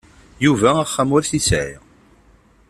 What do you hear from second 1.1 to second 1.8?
ur t-yesεi.